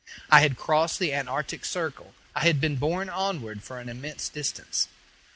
[0.31, 4.87] I had crossed the antarctic circle; I had been borne onward for an immense distance.